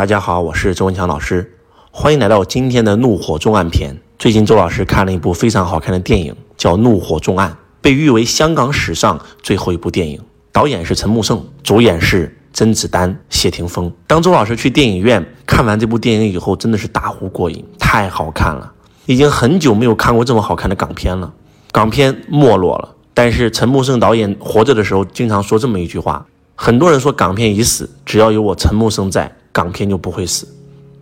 [0.00, 1.58] 大家好，我是周文强老师，
[1.90, 3.94] 欢迎来到今天的《怒火重案篇》。
[4.18, 7.50] 最近周老师看了一部非常好看的电影，叫《怒火重案》，
[7.82, 10.18] 被誉为香港史上最后一部电影。
[10.52, 13.92] 导演是陈木胜，主演是甄子丹、谢霆锋。
[14.06, 18.72] 当周老师去电影院看完这部电影以后，真的是大呼过瘾，太好看了！
[19.04, 21.30] 已经很久没有看过这么好看的港片了。
[21.72, 26.24] 港片没落了，但是陈木胜导演活着的时候经常说这么一句话：
[26.54, 29.30] 很多人说港片已死，只要有我陈木胜在。
[29.52, 30.46] 港片就不会死，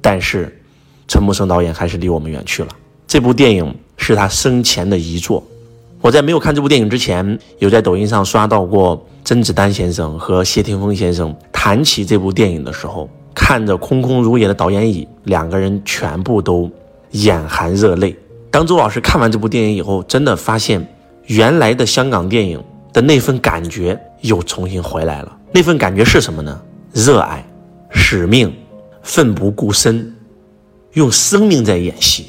[0.00, 0.60] 但是
[1.06, 2.68] 陈木胜导演还是离我们远去了。
[3.06, 5.42] 这部电影是他生前的遗作。
[6.00, 16.70] 我在没有看这部电影之前，有在抖音上刷到过甄子丹先生和谢霆锋先生谈起这部电影的时候，看着空空如也的导演椅，两个人全部都
[17.10, 18.16] 眼含热泪。
[18.50, 20.86] 当周老师看完这部电影以后，真的发现
[21.26, 22.62] 原来的香港电影
[22.92, 25.36] 的那份感觉又重新回来了。
[25.52, 26.60] 那份感觉是什么呢？
[26.92, 27.44] 热爱。
[27.90, 28.52] 使命，
[29.02, 30.14] 奋不顾身，
[30.92, 32.26] 用生命在演戏，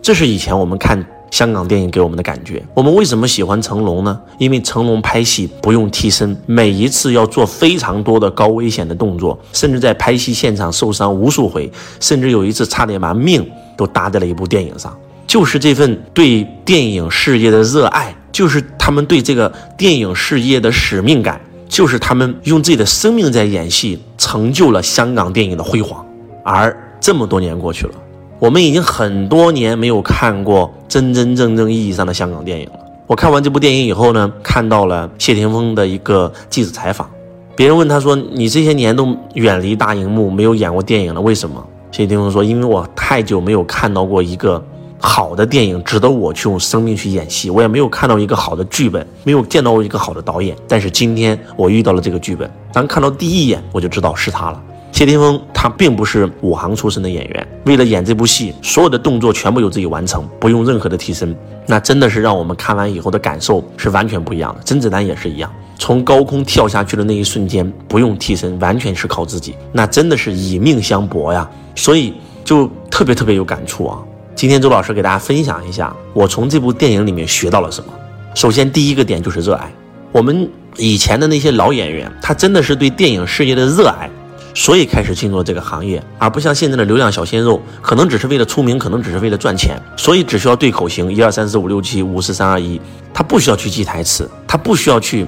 [0.00, 2.62] 这是以前我们看香港电影给我们的感觉。
[2.74, 4.20] 我们为什么喜欢成龙呢？
[4.38, 11.70] 因为成龙拍戏不用替身，每一次要做非常多的高危险的动作，甚至在拍戏现场受伤无数回，
[12.00, 14.96] 甚至有一次差点把命都搭在了一部电影上。
[15.26, 21.40] 就是这份对电影事业的热爱，就是他们对这个电影事业的使命感。
[21.72, 26.04] 就是他们用自己的生命在演戏，成就了香港电影的辉煌。
[26.44, 27.94] 而这么多年过去了，
[28.38, 32.72] 我们已经很多年没有看过真真正正意义上的香港电影了。
[33.06, 37.08] 我看完这部电影以后呢，看到了谢霆锋的一个记者采访，
[37.56, 44.62] 别人问他说：“你这些年都远离大荧幕，没有演过电影了，为什么？”谢霆锋说：“因为我太久没有看到过一个。”
[45.04, 50.56] 好的电影值得我去用生命去演戏，我也没有看到一个好的剧本，没有见到过一个好的导演。
[50.68, 54.62] 但是今天我遇到了这个剧本，当看到第一眼我就知道是他了。
[54.92, 61.34] 谢霆锋他并不是武行出身的演员，为了演这部戏，所有的动作全部由自己完成，不用任何的替身，
[61.66, 64.60] 那真的是让我们看完以后的感受是完全不一样的。
[64.62, 72.14] 甄子丹也是一样，从高空跳下去的那一瞬间不用替身，完全是靠自己，那真的是以命相搏呀，所以
[72.44, 73.98] 就特别特别有感触啊。
[74.42, 77.92] 今天周老师给大家分享一下，我从这部电影里面学到了什么。
[78.34, 79.72] 首先，第一个点就是热爱。
[80.10, 84.10] 我们以前的那些老演员，他真的是对电影事业的热爱，
[84.52, 92.80] 所以开始进入这个行业，而不像现在的流量小鲜肉，可能只是为了出名，可能只是为了赚钱，所以只需要对口型一二三四五六七五四三二一，
[93.14, 95.24] 他不需要去记台词，他不需要去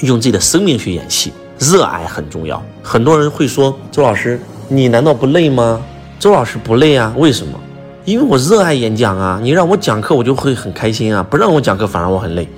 [0.00, 1.32] 用自己的生命去演戏。
[1.58, 2.62] 热爱很重要。
[2.82, 5.80] 很多人会说，周老师，你难道不累吗？
[6.18, 7.58] 周老师不累啊，为什么？
[8.08, 12.48] 因为我热爱演讲啊，你让我讲课我就会很开心啊，不让我讲课反而我很累。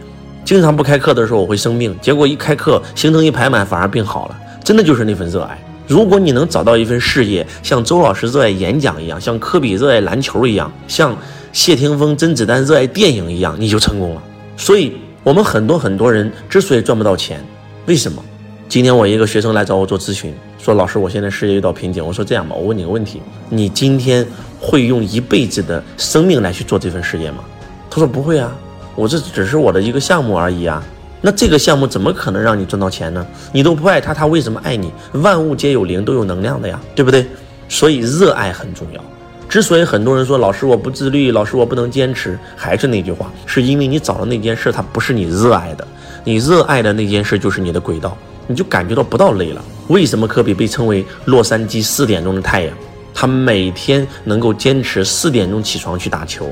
[0.45, 5.61] 经常不开课的时候我会生病，结果一开课行程一排满反而病好了，真的就是那份热爱。
[5.89, 11.17] 如果你能找到一份事业，像周老师热爱演讲一样，像科比热爱篮球一样，像
[11.53, 14.23] 谢霆锋、甄子丹热爱电影一样，你就成功了。
[14.57, 14.93] 所以，
[15.25, 17.45] 我们很多很多人之所以赚不到钱，
[17.87, 18.23] 为什么？
[18.69, 20.33] 今天我一个学生来找我做咨询，
[20.63, 22.05] 说老师，我现在事业遇到瓶颈。
[22.05, 24.27] 我说这样吧，我问你个问题，你今天
[24.61, 27.43] 会用一辈子的生命来去做这份事业吗？
[27.89, 28.55] 他说不会啊，
[28.95, 30.83] 我这只是我的一个项目而已啊。
[31.23, 33.27] 那这个项目怎么可能让你赚到钱呢？
[33.53, 34.93] 你都不爱他，他为什么爱你？
[35.15, 37.27] 万物皆有灵，都有能量的呀，对不对？
[37.67, 39.03] 所以热爱很重要。
[39.49, 45.89] 之所以很多人说老师我不自律，老师我不能坚持，还是那句话，是因为你找的那件事它不是你热爱的，
[46.23, 48.15] 你热爱的那件事就是你的轨道。
[48.47, 49.65] 你就感觉到不到累了。
[49.91, 52.73] 为什么科比被称为洛杉矶四点钟的太阳？
[53.13, 56.49] 他每天能够坚持四点钟起床去打球，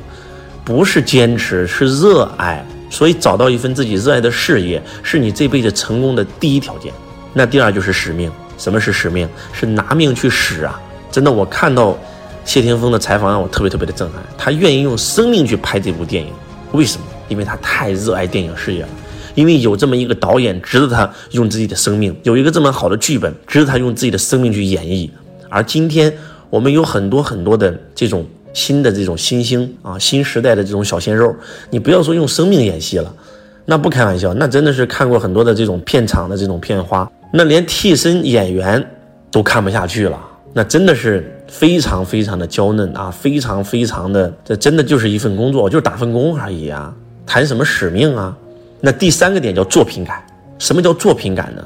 [0.64, 2.66] 不是坚持，是热爱。
[2.90, 6.92] 所以找到一份自己热爱的事业，是你这辈子成功的第一条件。
[7.32, 8.30] 那第二就是使命。
[8.56, 9.28] 什么是使命？
[9.52, 10.80] 是拿命去使啊！
[11.12, 11.96] 真的，我看到
[12.44, 14.20] 谢霆锋的采访让我特别特别的震撼。
[14.36, 16.32] 他愿意用生命去拍这部电影，
[16.72, 17.06] 为什么？
[17.28, 18.88] 因为他太热爱电影事业了。
[19.38, 25.08] 因为有这么一个导演值得他用自己的生命，有一个这么好的剧本值得他用自己的生命去演绎。
[25.48, 26.12] 而今天
[26.50, 31.32] 我们有很多很多的这种新的这种新星啊，新时代的这种小鲜肉，
[31.70, 33.14] 你不要说用生命演戏了，
[33.66, 38.84] 那不开玩笑，那真的是看过很多的这种片场的这种片花，那连替身演员
[39.30, 40.18] 都看不下去了，
[40.52, 46.92] 那真的是非常非常的娇嫩啊，非常非常的，这真的就是一份工作，就是打份工而已啊，
[47.24, 48.36] 谈什么使命啊？
[48.80, 50.22] 那第三个点叫作品感，
[50.58, 51.62] 什么叫作品感呢？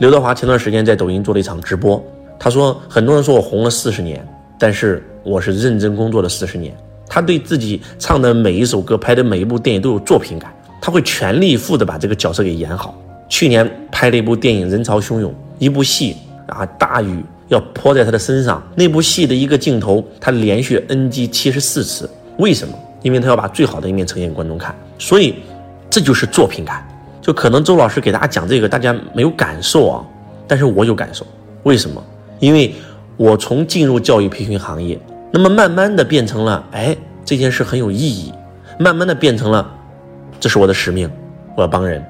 [0.00, 2.02] 刘德华前段时间在抖音做了一场直播，
[2.38, 4.26] 他说很多人说我红了四十年，
[4.58, 6.74] 但是我是认真工作了四十年。
[7.06, 12.98] 他对自己唱的每一首歌、拍的每一部电影都有作品感，他会全力以赴的把这个角色给演好。
[13.28, 16.16] 去年拍了一部电影《人潮汹涌》，一部戏
[16.46, 18.62] 啊，大雨要泼在他的身上。
[18.74, 22.08] 那部戏的一个镜头，他连续 NG 七十四次，
[22.38, 22.74] 为什么？
[23.02, 24.74] 因为他要把最好的一面呈现给观众看。
[24.98, 25.34] 所以，
[25.94, 26.84] 这就是作品感。
[27.22, 30.04] 就可能周老师给大家讲这个，大家没有感受啊，
[30.48, 31.24] 但是我有感受。
[31.62, 32.02] 为什么？
[32.40, 32.74] 因为
[33.16, 34.98] 我从进入教育培训行业，
[35.30, 38.32] 那么慢慢的变成了，哎，这件事很有意义，
[38.76, 39.70] 慢慢的变成了，
[40.40, 41.08] 这是我的使命，
[41.56, 42.04] 我要帮人。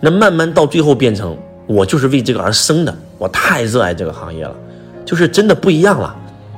[0.00, 1.34] 那慢慢到最后变成，
[1.66, 4.54] 我就是为这个而生的，我太热爱这个行业了，
[5.06, 6.14] 就是真的不一样了。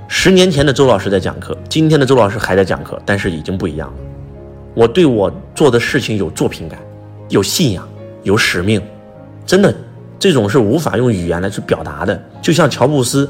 [0.09, 3.95] 十年前的周老师在讲课，今天的周老师还在讲课，但是已经不一样了。
[4.75, 6.79] 我对我做的事情有作品感，
[7.29, 7.89] 有信仰。
[8.25, 8.81] 有使命，
[9.45, 9.75] 真的，
[10.17, 12.23] 这种是无法用语言来去表达的。
[12.41, 13.29] 就像乔布斯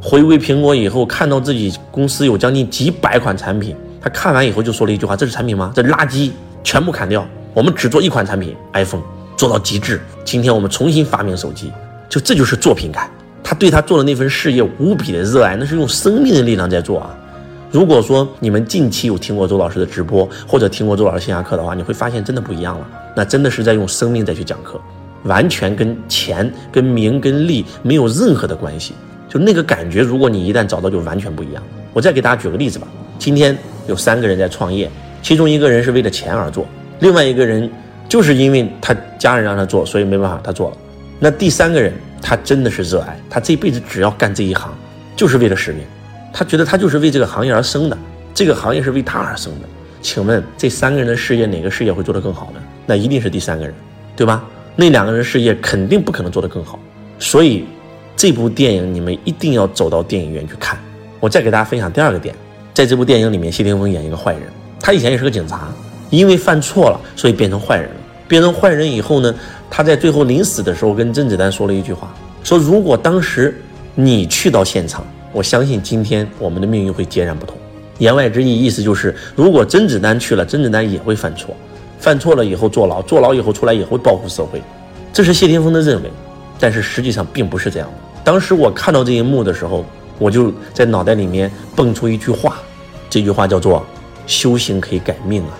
[0.00, 5.72] 回归苹果以后，看到自己公司有将近几百款产品，他看完以后就说了一句话：“这是产品吗？
[5.74, 6.30] 这垃圾，
[6.62, 9.02] 全部砍掉，我们只做一款产品，iPhone，
[9.36, 10.00] 做到极致。
[10.24, 11.72] 今天我们重新发明手机，
[12.08, 13.10] 就这就是作品感。
[13.42, 17.12] 他对他做的那份事业无比的热爱，那是用生命的力量在做啊。
[17.70, 22.88] 如果说你们近期有听过周老师的直播，或者听过周老师线下课的话，你会发现真的不一样了。
[23.14, 24.80] 那真的是在用生命再去讲课，
[25.24, 28.94] 完全跟钱、跟名、跟利没有任何的关系。
[29.28, 31.62] 就那个感觉，如果你一旦找到，就完全不一样。
[31.92, 32.88] 我再给大家举个例子吧。
[33.18, 33.56] 今天
[33.86, 36.66] 有三个人在创业，其中一个人是为了钱而做，
[37.00, 37.70] 另外一个人
[38.08, 40.76] 就是因为他家人让他做，所以没办法他做了。
[41.18, 41.92] 那第三个人，
[42.22, 44.72] 他真的是热爱，他这辈子只要干这一行，
[45.14, 45.82] 就是为了使命。
[46.32, 47.98] 他觉得他就是为这个行业而生的，
[48.34, 49.68] 这个行业是为他而生的。
[50.00, 52.60] 请问这三个人的事业，哪个事业会做得更好呢？
[52.86, 53.74] 那一定是第三个人，
[54.14, 54.44] 对吧？
[54.76, 56.78] 那两个人事业肯定不可能做得更好。
[57.18, 57.64] 所以
[58.16, 60.78] 这部电影你们一定要走到电影院去看。
[61.18, 62.32] 我再给大家分享第二个点，
[62.72, 64.42] 在这部电影里面，谢霆锋演一个坏人，
[64.80, 65.68] 他以前也是个警察，
[66.10, 67.96] 因为犯错了，所以变成坏人了。
[68.28, 69.34] 变成坏人以后呢，
[69.68, 72.14] 他在最后临死的时候跟甄子丹说了一句话，
[72.44, 73.60] 说如果当时
[73.96, 75.04] 你去到现场。
[75.38, 77.56] 我相信今天我们的命运会截然不同。
[77.98, 81.54] 言外之意，意思就是，如果甄子丹去了，甄子丹也会犯错，
[82.00, 84.60] 犯错了以后坐牢，坐牢以后出来也会报复社会。
[85.12, 86.10] 这是谢霆锋的认为，
[86.58, 87.94] 但是实际上并不是这样的。
[88.24, 89.84] 当时我看到这一幕的时候，
[90.18, 92.58] 我就在脑袋里面蹦出一句话，
[93.08, 93.86] 这句话叫做
[94.26, 95.56] “修行可以改命啊”。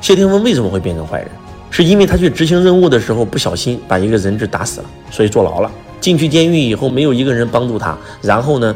[0.00, 1.28] 谢霆锋为什么会变成坏人？
[1.68, 5.68] 是因为他去执行任务的时候不小心把一个人质打死了，所以坐牢了。
[6.00, 7.94] 进去监狱以后，没有一个人帮助他。
[8.22, 8.74] 然后呢，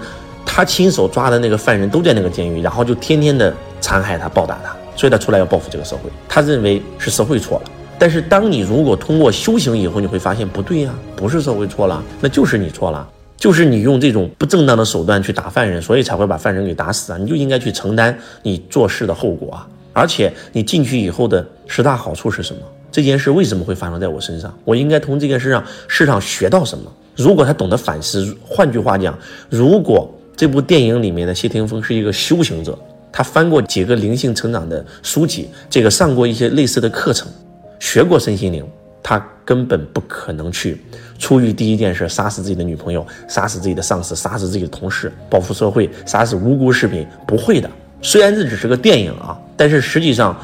[0.56, 6.02] 他亲手抓的那个犯人都在那个监狱，然后就天天的残害他、暴打他，所以他出来要报复这个社会。
[6.28, 7.70] 他认为是社会错了。
[7.98, 13.04] 但是当你如果通过修行以后，你会发现不对呀，不是社会错了，那就是你错了，
[13.36, 17.18] 就是你用这种不正当的手段去打犯人，所以才会把犯人给打死啊！
[17.18, 19.66] 你就应该去承担你做事的后果啊！
[19.92, 22.62] 而且你进去以后的十大好处是什么？
[22.92, 24.56] 这件事为什么会发生在我身上？
[24.64, 26.84] 我应该从这件事上事上学到什么？
[27.16, 29.18] 如果他懂得反思，换句话讲，
[29.50, 32.78] 如果这部电影里面的谢霆锋是一个修行者，
[33.12, 37.28] 他翻过几个灵性成长的书籍，这个上过一些类似的课程，
[37.78, 38.66] 学过身心灵，
[39.02, 40.80] 他根本不可能去
[41.18, 47.70] 出于第一件事杀死自己的女朋友，杀死自己的上司，杀死自己的同事，报复社会，杀死无辜市民，不会的。
[48.02, 50.36] 虽然这只是个电影啊，但是实际上，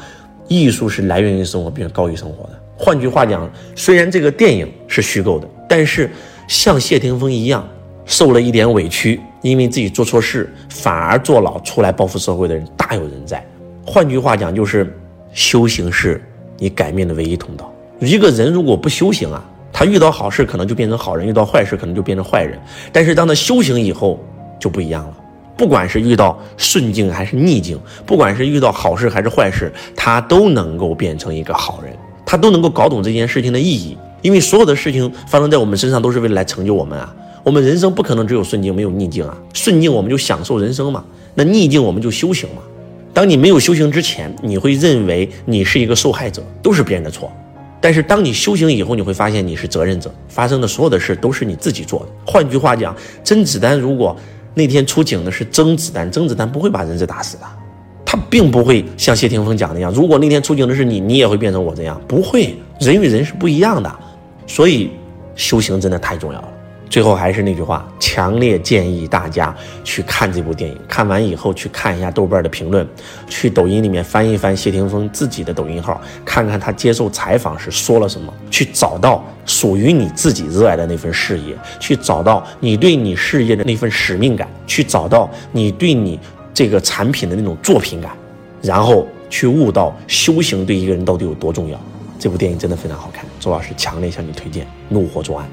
[0.47, 2.51] 艺术是来源于生活，并高于生活的。
[2.77, 6.09] 换句话讲，虽然这个电影是虚构的，但是。
[6.47, 7.65] 像谢霆锋一样
[8.05, 13.45] 受了一点委屈，因为自己做错事反而坐牢出来报复社会的人大有人在。
[13.85, 14.95] 换句话讲，就是
[15.33, 16.23] 修行是
[16.57, 17.71] 你改命的唯一通道。
[17.99, 22.59] 一个人如果不修行啊，他遇到好事可能就变成好人，遇到坏事可能就变成坏人。
[22.91, 24.19] 但是当他修行以后
[24.59, 25.17] 就不一样了，
[25.55, 31.93] 不管是遇到顺境还是逆境，不管是遇到好事还是坏事，他都能够变成一个好人，
[32.25, 33.97] 他都能够搞懂这件事情的意义。
[34.21, 37.15] 因为所有的事情发生在我们身上，都是为了来成就我们啊！
[37.43, 39.37] 我们人生不可能只有顺境没有逆境啊！
[39.53, 42.61] 顺境我们就享受人生嘛，那逆境我们就修行嘛。
[43.13, 47.31] 当你没有修行之前，你会认为你是一个受害者，都是别人的错。
[47.81, 52.05] 但是当你修行以后，你会发现你是责任者，发生的所有的事都是你自己做的。
[52.25, 54.15] 换句话讲，甄子丹如果
[54.53, 57.43] 那天出警的是甄子丹，甄子丹不会把人质打死的，
[58.05, 63.91] 他并不会像谢霆锋讲的一样，如果那天出警的是你，你也会变成我这样，不会，人与人是不一样的。
[64.45, 64.91] 所以，
[65.35, 66.47] 修行真的太重要了。
[66.91, 70.77] 最后还是那句话，强烈建议大家去看这部电影。
[70.89, 72.85] 看完以后去看一下豆瓣的评论，
[73.29, 86.19] 去抖音里面翻一翻谢霆锋自己的抖音号，看看他接受采访时说了什么，去找到属于你自己热爱的那份事业，去找到你对你事业的那份使命感，去找到你对你
[86.53, 88.11] 这个产品的那种作品感，
[88.61, 91.79] 然后去悟到修行对一个人到底有多重要。
[92.19, 95.47] 这部电影真的非常好看，周老师强烈向你推荐《怒火重案》。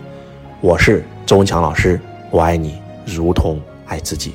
[0.60, 4.32] 我是周文强老师，我爱你如同爱自己。